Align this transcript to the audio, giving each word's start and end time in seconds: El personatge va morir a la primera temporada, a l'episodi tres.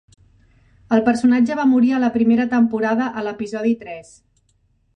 El 0.97 1.03
personatge 1.09 1.57
va 1.59 1.65
morir 1.75 1.93
a 1.97 2.01
la 2.05 2.09
primera 2.17 2.47
temporada, 2.55 3.11
a 3.21 3.25
l'episodi 3.29 3.77
tres. 3.85 4.13